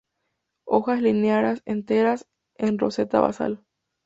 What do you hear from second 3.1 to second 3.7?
basal.